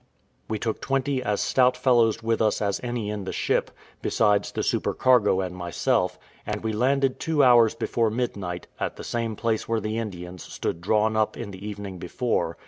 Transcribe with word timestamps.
We 0.49 0.57
took 0.57 0.81
twenty 0.81 1.21
as 1.21 1.41
stout 1.41 1.77
fellows 1.77 2.23
with 2.23 2.41
us 2.41 2.59
as 2.59 2.79
any 2.81 3.11
in 3.11 3.25
the 3.25 3.31
ship, 3.31 3.69
besides 4.01 4.51
the 4.51 4.63
supercargo 4.63 5.41
and 5.41 5.55
myself, 5.55 6.17
and 6.43 6.63
we 6.63 6.73
landed 6.73 7.19
two 7.19 7.43
hours 7.43 7.75
before 7.75 8.09
midnight, 8.09 8.65
at 8.79 8.95
the 8.95 9.03
same 9.03 9.35
place 9.35 9.69
where 9.69 9.79
the 9.79 9.99
Indians 9.99 10.41
stood 10.41 10.81
drawn 10.81 11.15
up 11.15 11.37
in 11.37 11.51
the 11.51 11.63
evening 11.63 11.99
before. 11.99 12.57